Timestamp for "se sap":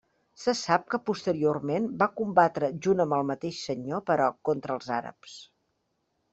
0.43-0.87